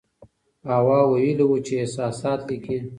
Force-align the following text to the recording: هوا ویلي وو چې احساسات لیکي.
هوا 0.71 0.99
ویلي 1.11 1.45
وو 1.47 1.57
چې 1.65 1.73
احساسات 1.83 2.39
لیکي. 2.49 2.77